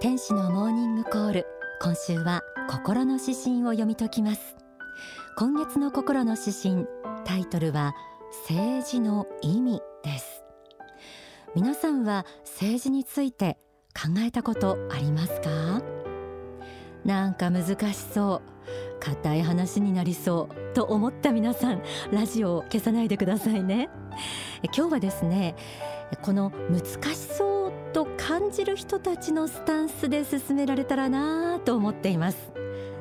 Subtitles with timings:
[0.00, 1.46] 天使のモーニングコール。
[1.82, 4.54] 今週は心の指針を読み解きます。
[5.36, 6.86] 今月の心の指針
[7.24, 7.96] タイトルは
[8.48, 10.44] 政治の意味です。
[11.56, 13.58] 皆さんは政治について
[13.92, 15.82] 考えたことありますか？
[17.04, 19.00] なんか難しそう。
[19.00, 20.74] 硬い話になりそう。
[20.74, 23.88] と思った皆さんラジオを消さないでくださいね。
[24.76, 25.56] 今日はですね
[26.22, 26.84] この難
[27.14, 27.47] しそう
[27.98, 32.52] と感じる人たちのスタンスで進められたらなと思っています。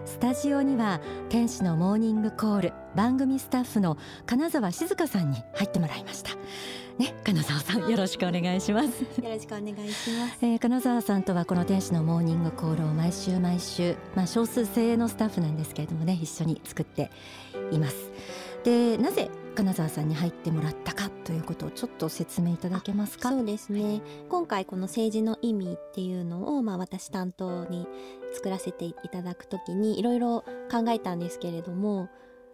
[0.06, 6.32] スタジオには天使のモーニングコール番組スタッフの金沢静香さんに入ってもらいました。
[6.98, 9.04] ね、金沢さんよろしくお願いします。
[9.04, 17.12] よろしくお願いします、えー、金沢さんとはこの天使のモーニングコールを毎週毎週まあ少数精鋭のスタッフなんですけれどもね一緒に作って
[17.72, 17.96] います
[18.68, 23.30] でなぜ金沢さんに入ってもらったかということをちょっと説明いただけますか？
[23.30, 24.02] そうですね。
[24.28, 27.88] 今回この政治の意味っていうのをまあ私担当に
[28.34, 32.10] 作らせていただくときにいろいろ考えたんですけれども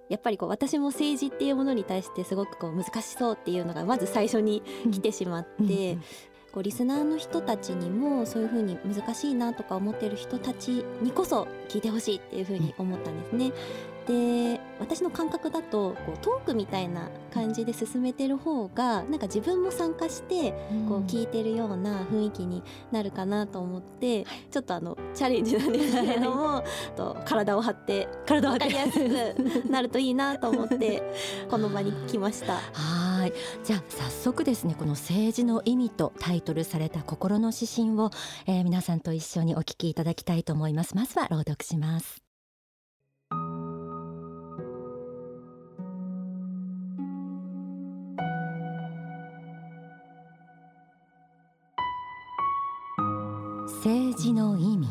[0.08, 4.62] やっぱりこう私も政治っていうものに対してすごくこう難しそうっていうのがまず最初に
[4.92, 5.98] 来てしまって、
[6.52, 13.52] こうリスナーの人たちにもそういうふうに難しいなとか思ってる人たちにこそ聞いてほしいっていうふうに思ったんですね。
[14.08, 20.52] で私の感覚だとこうトークみたいな感じで進めてる方がなんか自分も参加して
[20.90, 26.64] こう聞いてるような雰囲気になるかなと思って、ちょっとあのチャレンジなんですけれども
[26.96, 31.02] と体を張って体を張りやすくなるといいなと思って
[31.50, 32.56] この場に来ました。
[32.74, 33.34] はい。
[33.64, 38.12] じゃあ早速ですねこの政治の意味とタイトルされた心の指針を、
[38.48, 40.96] えー、皆さんと一緒にお聞きいただきたいと思います。
[40.96, 42.33] まずは朗読します
[54.14, 54.88] 政治の意味。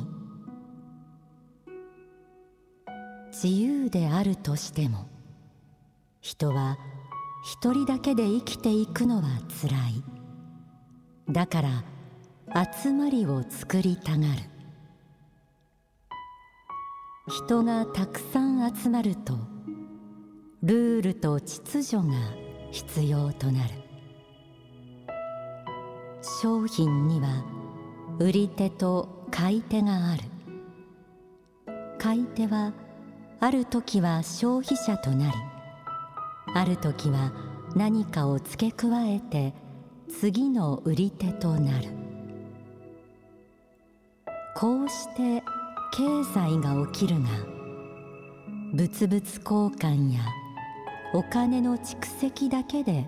[3.31, 5.07] 自由であるとしても
[6.21, 6.77] 人は
[7.45, 10.03] 一人だけで生きていくのはつらい。
[11.31, 11.85] だから
[12.83, 14.43] 集まりを作りたがる。
[17.29, 19.39] 人がたくさん集まると
[20.65, 22.15] ルールと秩序が
[22.73, 23.75] 必要となる。
[26.43, 27.62] 商品には
[28.23, 30.23] 売り手と買い手がある。
[31.99, 32.73] 買い手は
[33.41, 35.37] ある時は消費者となり
[36.55, 37.33] ある時は
[37.75, 39.53] 何かを付け加えて
[40.09, 41.89] 次の売り手となる。
[44.55, 45.43] こうして
[45.93, 47.29] 経済が起きるが
[48.73, 49.41] 物々交
[49.77, 50.21] 換や
[51.13, 53.05] お金の蓄積だけで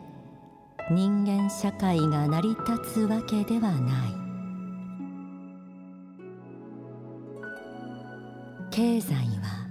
[0.91, 4.24] 人間社会が成り立つわけではない。
[8.75, 9.69] 経済は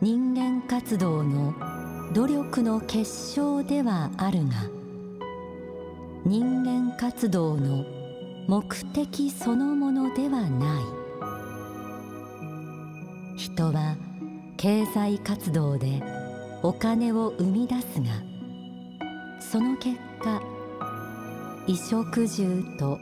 [0.00, 1.52] 人間活動の
[2.14, 4.54] 努力の結晶ではあるが
[6.24, 7.84] 人間活動の
[8.48, 10.84] 目的そのものではない。
[13.36, 13.98] 人は
[14.56, 16.02] 経済活動で
[16.62, 18.06] お金を生み出すが
[19.42, 20.40] その結果
[21.66, 22.98] 衣食住と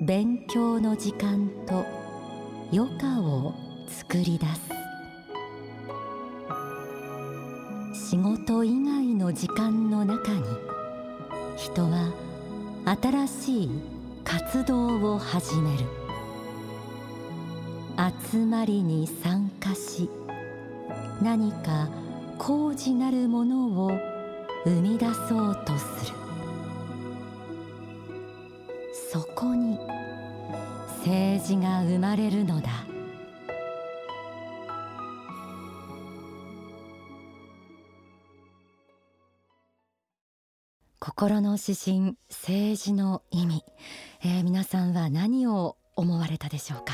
[0.00, 1.84] 勉強の時間と
[2.72, 3.63] 余暇を
[3.96, 4.46] 作り出
[7.92, 8.10] す。
[8.10, 10.42] 仕事以外の時間の中に
[11.56, 12.12] 人は
[13.00, 13.70] 新しい
[14.24, 15.84] 活動を始める。
[18.30, 20.10] 集まりに参加し
[21.22, 21.88] 何か
[22.36, 23.92] 工事なるものを
[24.64, 26.16] 生み出そうとする。
[29.12, 29.78] そこに
[30.98, 32.70] 政治が生まれるのだ。
[41.16, 43.64] 心の指針政治の意味、
[44.24, 46.92] えー、皆さんは何を思われたでしょうか、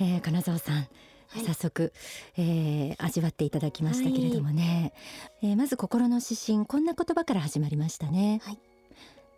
[0.00, 0.88] えー、金沢さん
[1.30, 1.92] はい、早速、
[2.38, 4.94] えー、味わっていただきましたけれどもね、
[5.42, 8.58] はい、え、まず心の指針こんな言葉から始まりましたね、はい、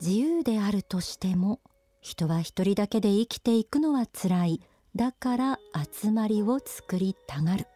[0.00, 1.58] 自由であるとしても
[2.00, 4.60] 人は一人だけで生きていくのは辛い
[4.94, 5.58] だから
[5.92, 7.66] 集まりを作りたがる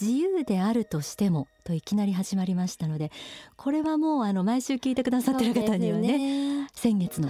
[0.00, 3.10] 自由であるとしてもといきなり始まりましたので
[3.56, 7.28] これはもうあの毎週聞いてくださってる方にはね、ね、先月の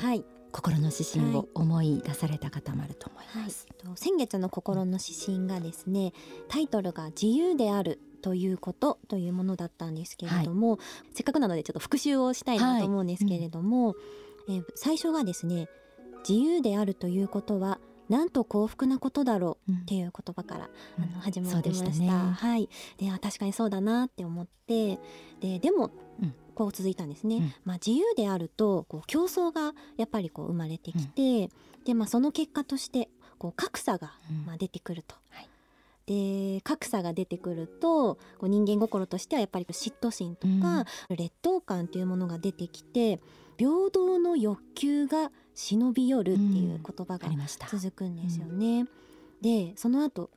[0.53, 3.88] 心の指針を思い出された方もあると思います、はい。
[3.88, 6.12] はい、先月の心の指針がですね
[6.49, 10.79] タイトルが自由であるということというものだったんですけれども、はい、
[11.15, 13.94] せっかくなのでちょっと復習をしたいなと思うんですけれども、
[14.47, 15.69] うん、え最初がですね
[16.29, 17.77] 自由であるということは
[18.08, 19.78] なんと幸福なことだろううん。
[19.81, 21.05] っていう言葉から、うん。
[21.05, 21.87] あの始まってました。
[21.87, 22.10] でしたね。
[22.10, 22.69] はい。
[22.96, 24.99] で、あ確かにそうだなって思って、
[25.40, 25.90] ででも、
[26.22, 26.34] うん。
[26.55, 27.37] こう続いたんですね。
[27.37, 27.52] うん。
[27.64, 31.50] まあ自由であるとこう競争がやっぱりこう生まれてきて、
[31.84, 33.08] でまあその結果として
[33.38, 34.46] こう格差がうん。
[34.46, 35.14] まあ出てくると。
[35.31, 35.49] はい。
[36.06, 43.20] で格差が出てくるとこう人間心としてはやっぱり嫉妬心とか、劣等感というものが出てきて
[43.58, 47.66] 平等の欲求が忍び寄るっていう言葉がありました。
[47.66, 48.87] 続くんですよね。
[49.43, 50.31] でその後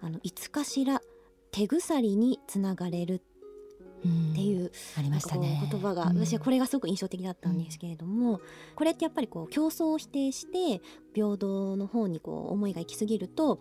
[0.00, 1.02] あのいつかしら
[1.50, 5.68] 手鎖につながれるっていうう、ありましたね。
[5.70, 8.40] 言葉が、うん私はこれがすごく印象的だったんですけれども、
[8.74, 10.80] これってやっぱりこう競争を否定して
[11.14, 13.58] 平等の方にこう思いが行き過ぎると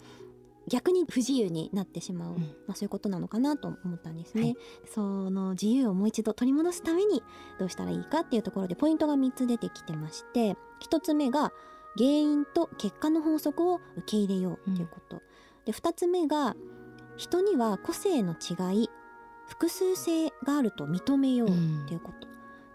[0.68, 2.40] 逆に不自由になってしまう、うん。
[2.40, 4.44] まあ、そういうことなのかなと思ったんですね。
[4.44, 4.56] はい。
[4.94, 7.24] その自由をもう一度取り戻すために
[7.60, 11.52] どうしたらいいかっていうところでポイントが3つ出てきてまして1つ目が
[11.98, 15.22] 原因と結果の法則を受け入れようっていうこと、
[15.66, 16.56] で2つ目が
[17.18, 18.90] 人には個性の違い
[19.48, 21.52] 複数性があると認めようっ
[21.88, 22.28] ていうこと、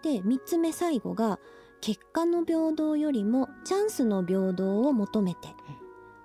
[0.09, 1.39] で3つ目最後が
[1.81, 5.49] 結果の平等よりもチャンスの平等を求めて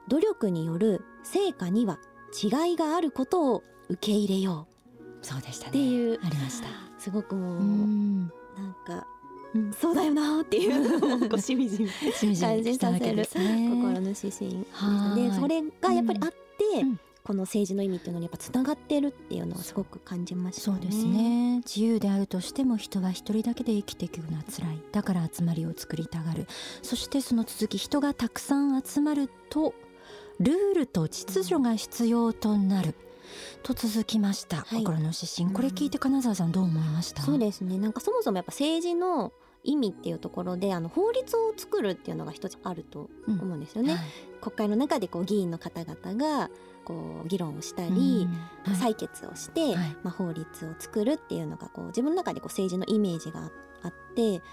[0.09, 1.99] 努力による成果には
[2.43, 4.69] 違いがあることを受け入れよ
[5.23, 5.41] そう。
[5.41, 5.71] でしたね。
[5.71, 6.21] っていう。
[6.23, 6.69] ありました。
[6.69, 8.21] うすごくもう、うん。
[8.21, 9.07] なんか
[9.55, 9.73] うん。
[9.73, 13.69] そうだよなーっていう こうしみじみしみじみしたわけですね。
[13.71, 15.23] 心の指針ではい。
[15.23, 17.01] でそれがやっぱりあって、うん。
[17.25, 20.79] この政治の意味っていうのにやっぱつながってるっていうのはすごく感じましたね。
[20.79, 21.57] そうですね。
[21.57, 24.79] 自由であるとしても人は一人だけで生きていくのは辛い。
[24.93, 26.47] だから集まりを作りたがる。
[26.83, 29.75] そしてその続き人がたくさん集まると
[30.41, 32.95] ルールと秩序が必要となる、
[33.63, 34.85] と続きました、はい。
[34.85, 35.51] 心の指針。
[35.53, 37.23] これ聞いて金沢さんどう思いました？
[37.23, 37.79] そうですね。
[37.79, 39.33] なんかそもそもやっぱ政治の
[39.65, 43.41] 意味っていうところであの法律を作るっていうのが一つあるとうん。
[43.41, 43.95] 思うんですよね。
[43.95, 44.03] はい。
[44.41, 46.51] 国会の中でこう議員の方々が
[46.85, 48.29] こう議論をしたり、
[48.67, 48.73] うん。
[48.75, 48.93] はい。
[48.93, 49.97] 採決をして、はい。
[50.05, 53.51] まあ、法律を作るっていうのがこう自分の中でこう政治のイメージが
[53.83, 54.45] あってこ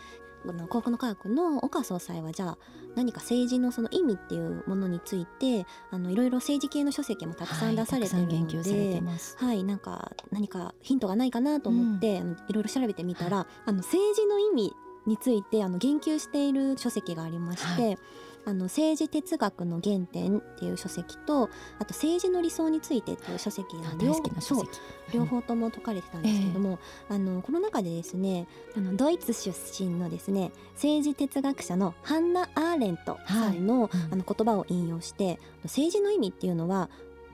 [0.51, 2.57] の幸福の科学の岡総裁はじゃあ
[2.95, 9.01] 何か政治のその意味っていうものについてあのいろいろ政治系の書籍もたくさん出されてるので、
[9.37, 14.73] はいなんか何かヒントがないかなと思って、あのいろいろ調べてみたら、あの政治の意味
[15.05, 17.97] についてあの言及している書籍がありまして、は
[18.45, 21.49] あの政治哲学の原点っていう書籍と
[21.79, 24.69] あと政治の理想についてっていう書籍があ大好きな書籍。
[24.75, 25.13] そう。
[25.13, 26.79] 両方とも解かれてたんですけども、
[27.09, 34.13] あのこの中でですねあのドイツ出身のですね政治哲学者のハンナ・アーレントさんの,、うん。
[34.13, 36.89] あの言葉を引用して政治の意味っていうのは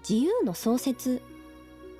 [0.08, 1.22] 自由の創設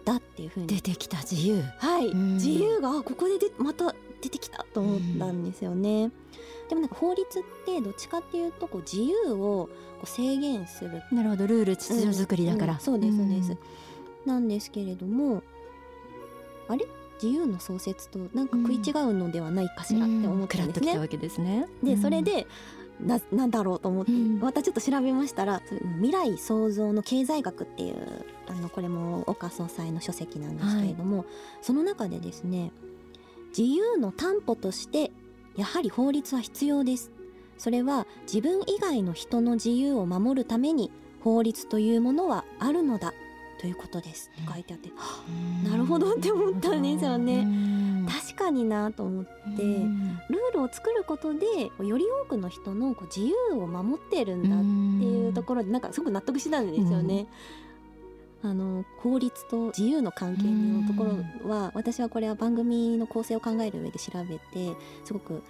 [0.06, 1.62] だっていうふうに出てきた自由。
[1.78, 6.12] はい、自由がここででまた出てきたと思ったんですよね。
[6.70, 9.70] でもなんか法律ってどっちかっていうとこう自由をこ
[10.04, 11.48] う制限するなるほど。
[11.48, 12.80] ルール秩序作りだから、うん。
[12.80, 13.58] そうですそうです、ん。
[14.26, 15.42] なんですけれども
[16.68, 16.86] あれ？
[17.22, 20.48] 自由の創設となんか食い違うのではないかしらって思ったんですね。
[20.48, 21.68] くらっときたわけですね。
[21.84, 22.02] でうん。
[22.02, 22.48] それで
[23.02, 24.40] ななんだろうと思って、うん。
[24.40, 25.62] またちょっと調べましたら
[25.98, 31.26] 「未来創造の経済学」っていうあのこれも岡総裁の書籍なんですけれども、
[31.62, 32.72] その中でですね
[33.50, 35.12] 自由の担保として
[35.60, 37.12] やはり法律は必要です。
[37.58, 40.90] それは自分以外の人の自由を守るために
[41.22, 43.14] 法律というものはあるのだ
[43.60, 44.32] ということです。
[44.40, 47.46] うん書いてあって、はなるほどって思ったんですよね
[48.10, 49.64] 確かになと思って。
[49.64, 51.46] うんルールを作ることで
[51.86, 54.60] より多くの人のこう自由を守ってるんだっ
[55.02, 57.28] ていうところでなんかすごく納得したんですよね。
[58.42, 61.04] あの法律と自由の関係のとこ
[61.44, 65.44] ろは私はこれは番組の構成を考える上で調べてすごく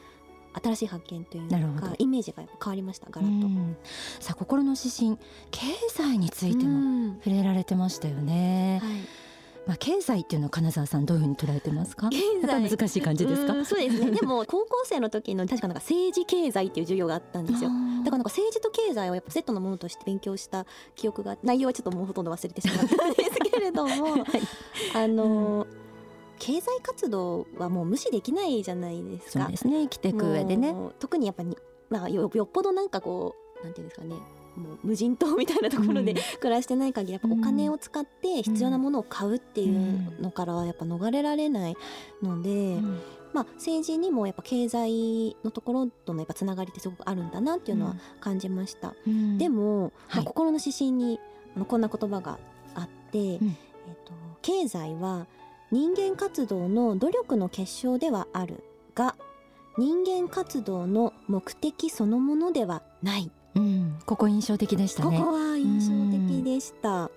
[0.64, 3.48] 新しい発見というかイメージが変わりましたガラッと。
[3.48, 3.78] うん。
[4.20, 5.18] さあ心の指針
[5.52, 6.74] 経済についてもう
[7.12, 7.16] ん。
[7.24, 9.29] 触れられてましたよね、はい
[9.70, 12.10] まあ経済っていうのは金沢さんどういうふうに捉えてますか？
[12.10, 13.54] 経やっぱり難しい感じですか？
[13.54, 14.10] うんそうですね。
[14.18, 17.70] でも高校生の時の確かなんか政治経済っていう授業があったんですよ。
[17.70, 24.26] だからなんか政治と経済をやっぱセットのものとして勉強した記憶が内容はちょっともうほとんど忘れてしまったんですけれども、
[24.96, 25.68] あの、
[26.40, 29.44] 経済活動はもう無視できないじゃないですか。
[29.44, 29.84] そうですね。
[29.84, 30.74] 生きていく上でね。
[30.98, 31.56] 特にやっぱり、
[31.90, 34.16] まあ、よよっぽどなんかこうなんていうんですかね
[34.60, 36.18] もう無人島みたいなところでうん。
[36.40, 41.76] 暮らしてない限りやっぱお金を使って必要なものを買うっていうのからはやっぱ逃れられない
[42.22, 42.50] ので。
[42.50, 43.02] うん。
[43.32, 48.96] まあ、政治にもやっぱ経済のところとのやっぱつながりってすごくあるんだなっていうのは感じました。
[49.08, 49.38] うん。
[49.38, 50.26] でも、まあはい。
[50.26, 51.20] 心の指針に
[51.56, 52.40] あのこんな言葉が
[52.74, 53.22] あって、ん。
[53.24, 53.40] えっ
[54.04, 55.28] と経済は
[55.72, 58.64] 人間活動の努力の結晶ではある
[58.96, 59.16] が
[59.78, 63.32] 人間活動の目的そのものではない。
[63.60, 65.18] ううん、ここ印象的でしたね。
[65.18, 67.10] ここは印象的でした。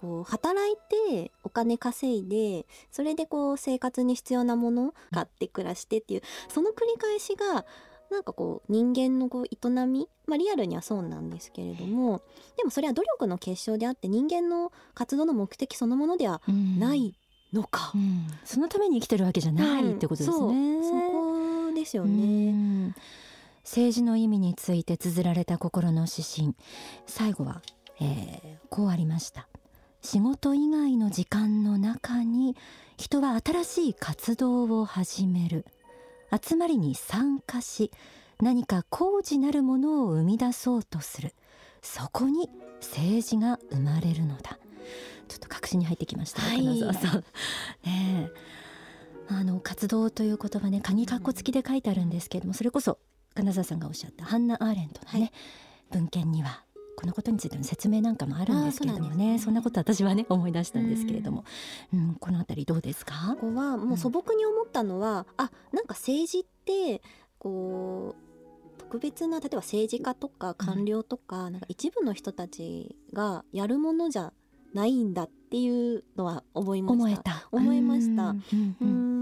[0.00, 0.76] こう働い
[1.14, 7.66] てお金稼いでそれでこう生活に必要なものを買って暮らしてっていうその繰り返しが
[8.10, 12.22] なんかこう人間のこう営み、まあ、リアルにはそうなんですけれども
[12.56, 16.40] でもそれは努力の結晶であって人間の活動の目的そのものでは
[16.78, 17.14] ない
[17.52, 17.92] のか。
[17.94, 17.98] う。
[17.98, 18.26] ん。
[18.44, 20.36] そのために生きてるわけじゃない、うんってことですね。
[20.36, 20.50] そう。
[20.82, 20.90] そ
[21.70, 22.94] こですようね。
[23.70, 26.56] ん政治の意味について綴られた心の指針。
[27.06, 27.62] 最後は、
[28.00, 29.48] えーこうありました。
[30.02, 32.56] 仕事以外の時間の中に
[32.96, 35.66] 人は新しい活動を始める。
[36.40, 37.90] 集まりに参加し
[38.40, 41.34] 何か高次なるものを生み出そうとする。
[41.82, 42.48] そこに
[42.80, 44.58] 政治が生まれるのだ。
[45.28, 46.58] ちょっと確信に入ってきましたね、はい。
[46.58, 47.24] 金沢さん。
[47.86, 48.60] ねえ。
[49.32, 52.98] あの活動という言葉ね鍵括弧付きで書いてあるんですけれどもそれこそ
[53.40, 55.32] 金沢さんがおっしゃったハンナ・アーレントのね、はい。
[55.92, 56.62] 文献には
[56.96, 59.38] このことについての説明なんかもあるんですけれどもねね。
[59.38, 61.44] そんなこと私はね思い出したんですけれども、
[61.94, 63.36] うん、このあたりどうですか？
[63.40, 67.00] ここはもう素朴に思ったのは、あなんか政治って
[67.38, 74.34] こう特別な例えば政治家とか官僚とか,、なんか一部の人たちがやるものじゃ
[74.74, 77.02] ないんだっていうのは思いました。
[77.02, 77.48] 思えた。
[77.50, 78.30] 思いました。
[78.30, 79.19] うんうんううんん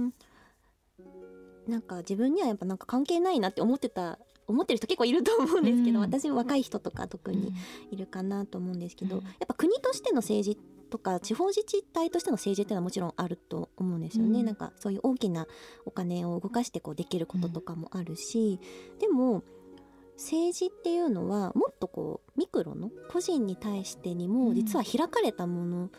[1.68, 6.04] なんか自分にはやっぱなんか関係ないなって思ってた思ってる人結構いると思うんですけど、うん。
[6.04, 7.52] 私も若い人とか特に
[7.90, 9.22] いるかなと思うんですけど、うん。
[9.22, 10.58] やっぱ国としての政治
[10.90, 14.46] とか地方自治体としての政治っていうのはもちろんあると思うんですよね、うん。
[14.46, 15.46] なんかそういう大きな
[15.84, 18.58] お金を動かしてこうできることとかもあるし、
[18.98, 19.42] でも
[20.16, 24.54] 政治っていうのはもっとこうミクロの個人に対してにもうん。
[24.54, 25.90] 実は開かれたもの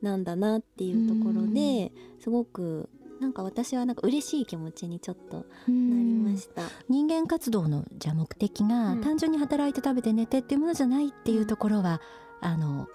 [0.00, 2.88] なんだなっていうところで、すごく
[3.20, 6.24] なんか私はなんか嬉しい気持ちにちょっとうん。
[6.24, 6.62] なりました。
[6.88, 9.00] 人間活動のじゃあ目的が、うん。
[9.02, 12.00] 単純に働いて食べて寝てっていうものじゃないっていうところは、
[12.40, 12.88] あの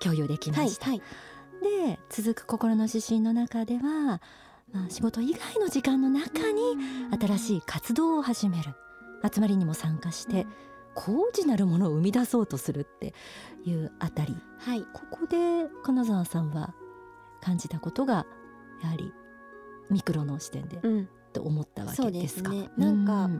[0.00, 1.94] 共有できました、はいはい。
[1.94, 4.22] で続く心の指針の中では、
[4.72, 6.62] まあ、仕事以外の時間の中に
[7.20, 8.74] 新しい活動を始める。
[9.32, 10.46] 集まりにも参加して
[10.94, 13.14] 高次なるものを生み出そうとするって
[13.64, 14.36] いうあたり。
[14.58, 14.82] はい。
[14.92, 16.72] ここで金沢さんは
[17.40, 18.26] 感じたことが
[18.82, 19.12] やはり
[19.90, 22.50] ミクロの視点でうん、と思ったわけですか。
[22.50, 23.30] そうですねなんか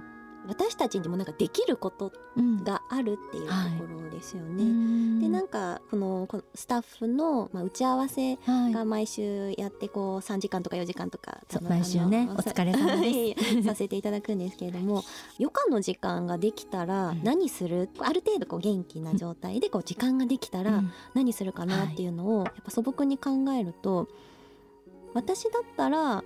[0.49, 2.65] 私たちにもなんかできることうん。
[2.65, 3.53] があるっていうと
[3.85, 4.65] ころですよね。
[4.65, 5.21] うん。
[5.21, 8.73] でなんかこのこのスタッフの、まあ、打ち合わせはい。
[8.73, 13.63] が毎週やってこう3時間とか4時間とかそう多分毎週ねお疲れ様です。
[13.69, 15.03] させていただくんですけれども
[15.39, 20.91] 余暇の時間ができたらうん何する、ある程度こう元気な状態でこう時間ができたらうん。
[21.13, 24.09] 何するかなっていうのをやっぱ素朴に考えると
[25.13, 26.25] 私だったら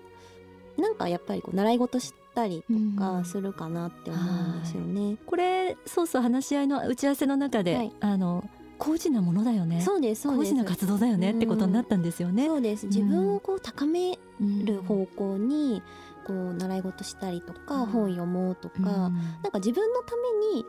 [0.79, 2.65] なんかやっぱりこう習い事したり
[2.97, 5.17] とかするかなって思うんですよね。
[5.27, 7.93] これそうそう話し合いの打ち合わせの中で、はい。
[8.01, 8.49] あの
[8.79, 9.81] 高次なものだよね。
[9.81, 10.49] そうですそう高です。
[10.51, 12.47] 次な活動だよねってことになったんですよね。
[12.47, 12.87] そうです。
[12.87, 15.83] 自分をこう高めうんる方向に
[16.27, 17.87] こう習い事したりとか、うん。
[17.87, 18.85] 本読もうとか、うん。
[18.89, 19.11] なん
[19.53, 20.65] か自分のために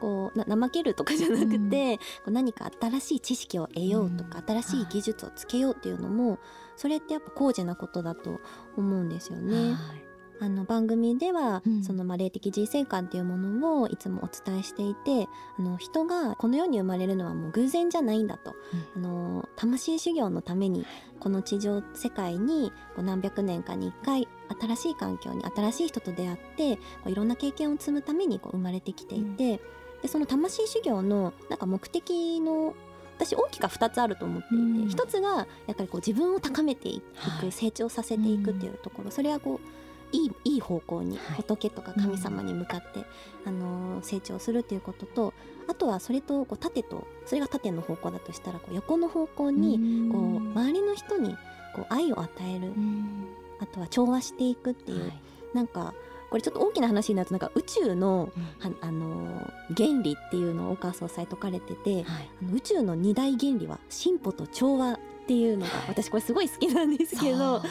[0.00, 6.38] こうな怠けるとかじゃなくて、こう何か新しい知識を得ようとか、新しい技術をつけようっていうのも
[6.76, 8.40] それってやっぱ高次なことだと
[8.76, 9.72] 思うんですよね。
[9.72, 10.06] はい。
[10.38, 11.82] あの番組では、うん。
[11.82, 15.28] そのまあ霊的人生観っていうものをいつもお伝えしていて
[15.58, 18.54] あの人がこの世に生まれるのはもう偶然じゃないんだと、
[18.94, 20.84] あの魂修行のために
[21.20, 24.28] この地上世界にこう何百年かに一回
[24.60, 29.60] 新しい環境に新しい人と出会ってこういろんな経験を積むためにこう生まれてきていて、
[30.02, 32.74] でその魂修行のなんか目的の
[33.16, 34.88] 私大きく2つあると思っていて、うん。
[34.88, 37.52] 一つがやっぱりこう自分を高めていく、はい。
[37.52, 41.36] 成長させていくっていうところ、それはこういいいい方向にはい。
[41.36, 43.04] 仏とか神様に向かって、
[43.44, 45.32] あのー成長するっていうことと
[45.68, 51.34] あとはそれとこう縦とそれが縦の方向だとしたらこう横の方向にこう周りの人に
[51.74, 53.26] こう愛を与えるうん。
[53.58, 55.20] あとは調和していくっていう、はい。
[55.54, 55.94] なんか
[56.30, 62.30] これちょっと大きな話になるとなんか宇宙のはあのー原理っていうのを岡総裁説かれてて、はい。
[62.42, 65.88] あの宇宙の二大原理は進歩と調和っていうのが、はい。
[65.88, 67.62] 私これすごい好きなんですけどは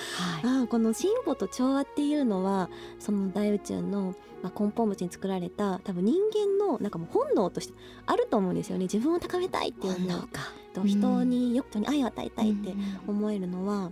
[0.43, 0.45] い。
[0.45, 2.69] ああこの進歩と調和っていうのは
[2.99, 7.73] その大宇宙の、まあ、根本物に作られた多分人間のなんかもう本能として
[8.05, 8.83] あると思うんですよね。
[8.83, 10.27] 自分を高めたいっていうの
[10.73, 12.99] と人によく人に愛を与えたいってうん。
[13.07, 13.91] 思えるのは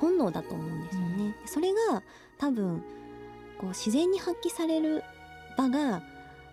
[0.00, 1.36] 本能だと思うんですよね。
[1.46, 2.02] それが
[2.38, 2.82] 多分
[3.64, 5.02] こう自然に発揮される
[5.56, 6.02] 場が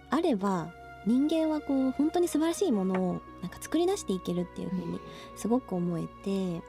[0.10, 0.72] あれば
[1.06, 5.00] 人間はこう本当に素晴らしいものをなんか作り出していけるっていうふうに
[5.36, 6.62] すごく思えて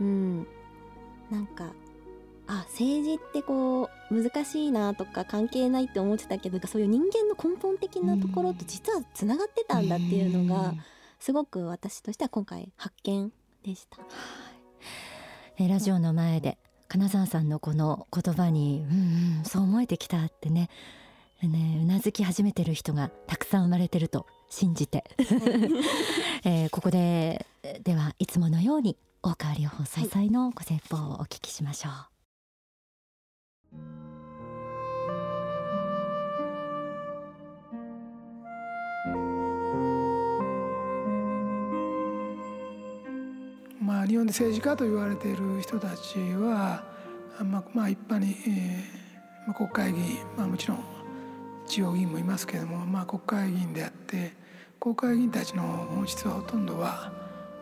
[0.00, 0.46] うん。
[1.30, 1.72] なんか
[2.46, 10.74] あ政治ってこう難しいなとか関係ないって思ってたけどそういう人間の根本的なところと実はつながってたんだっていうのが
[11.18, 13.32] すごく私としては今回発見
[13.64, 13.98] でした。
[15.56, 20.68] えラジオの前で金沢さんのこの言葉に、うんうん、そう思えてきたってね。
[21.42, 25.04] ねうなずき始めてる人がたくさん生まれてると信じて、
[26.44, 27.46] えー、ここで
[27.82, 31.92] ではいつものように大川隆法総裁のご説法をお聞きしましょう。
[33.76, 34.03] ま
[44.06, 46.84] 日本で政治家と言われている人たちは、
[47.42, 50.84] まあ、まあ一般に、えーまあ、国会議員、まあ、もちろん
[51.66, 54.32] 地方議員もいますけれども、まあ、国会議員であって
[54.80, 57.12] 国会議員たちの本質はほとんどは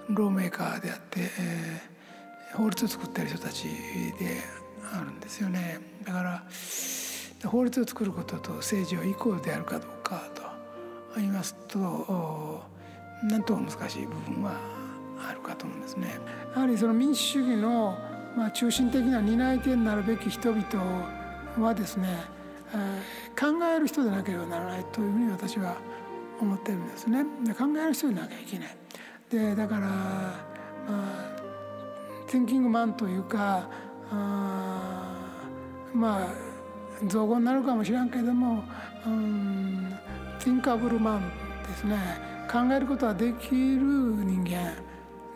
[0.08, 3.64] ローメーカーであって、えー、法律を作っている人たち
[4.18, 4.40] で
[4.92, 5.78] あるんですよね。
[6.04, 6.42] だから
[7.49, 10.42] 法律を作ることと政治はイコールであるかどうかと
[11.16, 12.62] 言いますと
[13.25, 14.81] 何とも難しい部分は
[15.28, 16.18] あるかと思うんですね。
[16.54, 17.96] やはりその民主主義の
[18.36, 20.62] まあ中心的な担い手になるべき人々
[21.58, 22.08] はですね、
[22.74, 25.76] えー、考える人でなければならないというふうに私は
[26.40, 27.24] 思ってるんですね。
[27.44, 28.76] で考える人でなきゃいけない。
[29.30, 30.42] でだから、ま
[30.88, 31.32] あ、
[32.26, 33.68] ティンキングマンというか
[34.10, 35.42] あ
[35.94, 36.52] まあ
[37.06, 38.62] 造語になるかもしれんけれども、
[39.06, 39.98] うん、
[40.38, 41.30] ティンカブルマン
[41.66, 41.96] ですね
[42.50, 44.74] 考えることはできる人間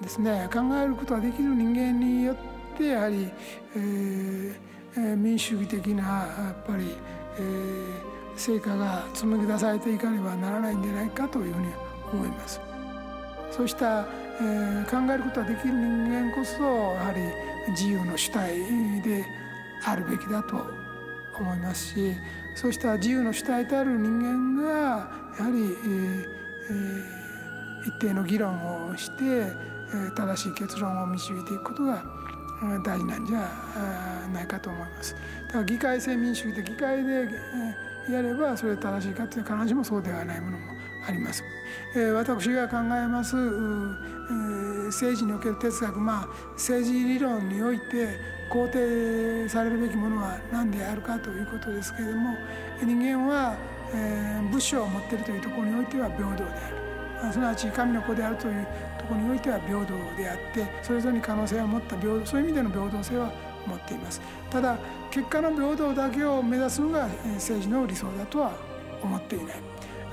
[0.02, 2.36] ですね考えることができる人間によっ
[2.76, 3.30] てやはり、
[3.74, 6.94] えー、民主主義的なやっぱり、
[7.38, 11.68] えー、成果が紡ぎ出されていかねばならないんじゃないかというふうに
[12.12, 12.60] 思います。
[13.50, 14.06] そうした、
[14.40, 18.58] えー、考えることができる人間こそやはり自由の主体
[19.02, 19.24] で
[19.84, 20.66] あるべきだと
[21.38, 22.14] 思いますし
[22.54, 24.70] そうした自由の主体である人間が
[25.38, 26.26] やはり、えー
[26.68, 29.75] えー、一定の議論をして
[30.14, 32.02] 正しい結論を導いていくことが
[32.82, 35.14] 大事なんじゃないかと思います。
[35.46, 37.28] だから議会制民主主義で議会で
[38.10, 40.72] やればそれ正しいかという必ずしもそうではないものも
[41.06, 41.42] あります。
[42.14, 43.36] 私が考えます
[44.86, 48.18] 政治における哲学まあ政治理論において
[48.50, 52.36] 肯定されるべきものは何であるかということですけれども
[52.82, 53.56] 人間は
[54.50, 56.50] 物証を持っているというところにおいては平等で
[57.22, 58.66] あるすなわち神の子であるという
[59.06, 63.32] ころにおいては平等であってそれぞれに可能性を持った平等そういう意味での平等性は
[63.66, 64.20] 持っています。
[64.50, 64.78] ただ
[65.10, 68.52] 結果の平等だけを目指すのが政治の理想だとは
[69.02, 69.56] 思っていない。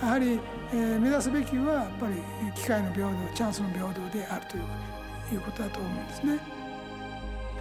[0.01, 0.39] やはり、
[0.73, 2.15] えー、目指すべきはやっぱり
[2.55, 6.39] 機会の平等チャンスの平等であるということだと思うんですね。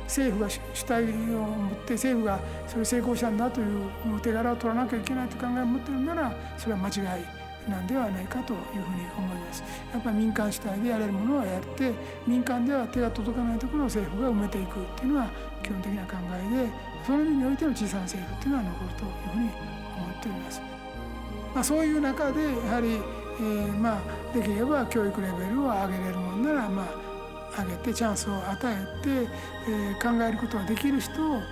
[0.05, 7.42] 政府が主体を持って政府がそれ成功したんだという手柄を取らなきゃいけないという考えを持っているならそれは間違い。
[7.69, 9.63] なんではないかというふうに思います。
[9.93, 11.93] やっぱり民間主体でやれるものはやって
[12.27, 15.31] 民間では手が届かないところを政府が埋めていくっていうのは
[15.63, 16.71] 基本的な考えで
[17.07, 19.51] その意味においての小さな政府っていうのは残るというふうに
[19.97, 20.63] 思っております。
[21.55, 29.29] まあ、そういう中でやはり、えー、まあできれば教育レベルを上げれるものならまあ上げてチャンスを与えて、
[29.69, 31.43] えー、考えることができる人を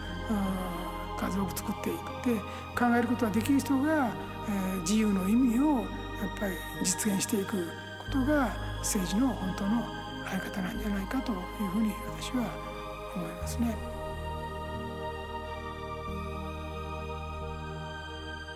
[1.19, 2.41] 数多く作っていって
[2.79, 4.11] 考えることができる人が、
[4.49, 5.85] えー、自由の意味を
[6.27, 9.85] っぱり実現していくことが政治の本当の
[10.27, 11.39] あり方なんじゃないかという
[11.73, 12.51] ふうに私は
[13.15, 14.01] 思いますね。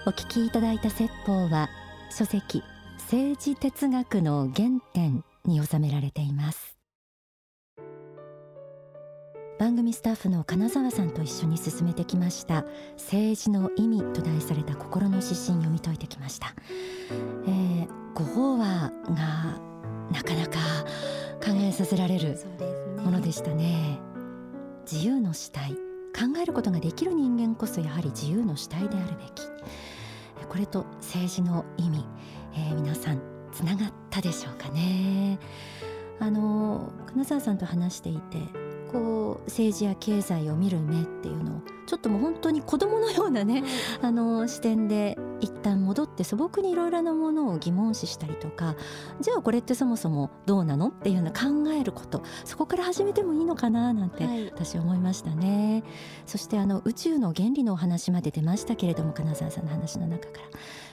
[0.06, 1.70] お聞きいただいた説法は
[2.10, 2.62] 書籍
[2.98, 6.73] 政治哲学の原点に収められています
[9.58, 12.64] 番組スタッフの金沢さんと一緒に進めてきました。
[12.96, 16.54] 政治の意味と題された心の指針読み解いてきました、
[17.46, 19.60] えー、ご法話が
[20.10, 20.58] なかなか
[21.44, 22.36] 考えさせられる
[23.04, 23.98] ものでしたね、ね、
[24.90, 25.72] 自由の主体。
[26.14, 29.42] 考えることができる人間こそやはり自由の主体であるべき。
[30.48, 32.04] これと政治の意味、
[32.54, 33.20] えー、皆さん
[33.52, 35.40] つながったでしょうかね。
[36.20, 38.38] あの金沢さんと話していて
[38.94, 43.64] こう政治や経済を見る目っていうのをちょっともう本当に子供のようなね、
[44.00, 48.76] あの視点で一旦戻って素朴にいろいろなものを疑問視したりとか
[49.20, 55.92] じゃあこれってそもそもどうなのっていうのを考えることそこから始めてもいいのかななんて私思いましたね、はい、
[56.24, 60.44] そしてあの宇宙の原理のお話まで出ましたけれども金沢さんの話の中から。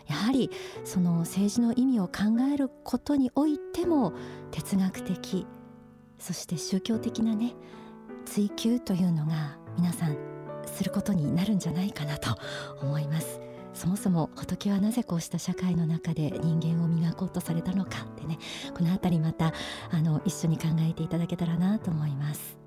[0.07, 0.49] やはり
[0.83, 2.13] その政治の意味を考
[2.51, 4.13] えることにおいても
[4.49, 5.45] 哲学的
[6.17, 7.53] そして宗教的なね
[8.33, 10.15] 追求というのが皆さん
[10.65, 12.33] することになるんじゃないかなと
[12.81, 13.41] 思います。
[13.73, 18.37] そもそも仏はなぜこうした社会の中で人間を磨こうとされたのかってね
[18.73, 19.53] このあたりまた
[19.91, 22.57] あの一緒に考えていただけたらなと思います。